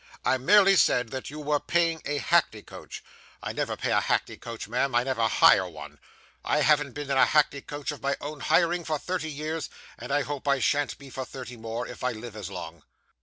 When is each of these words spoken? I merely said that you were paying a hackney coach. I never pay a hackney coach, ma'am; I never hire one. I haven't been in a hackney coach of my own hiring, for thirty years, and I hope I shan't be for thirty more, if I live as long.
I 0.25 0.39
merely 0.39 0.75
said 0.77 1.09
that 1.11 1.29
you 1.29 1.39
were 1.39 1.59
paying 1.59 2.01
a 2.05 2.17
hackney 2.17 2.63
coach. 2.63 3.03
I 3.43 3.53
never 3.53 3.77
pay 3.77 3.91
a 3.91 4.01
hackney 4.01 4.35
coach, 4.37 4.67
ma'am; 4.67 4.95
I 4.95 5.03
never 5.03 5.27
hire 5.27 5.69
one. 5.69 5.99
I 6.43 6.61
haven't 6.61 6.93
been 6.93 7.11
in 7.11 7.17
a 7.19 7.25
hackney 7.27 7.61
coach 7.61 7.91
of 7.91 8.01
my 8.01 8.17
own 8.19 8.39
hiring, 8.39 8.83
for 8.83 8.97
thirty 8.97 9.29
years, 9.29 9.69
and 9.99 10.11
I 10.11 10.23
hope 10.23 10.47
I 10.47 10.57
shan't 10.57 10.97
be 10.97 11.11
for 11.11 11.23
thirty 11.23 11.55
more, 11.55 11.85
if 11.87 12.03
I 12.03 12.13
live 12.13 12.35
as 12.35 12.49
long. 12.49 12.81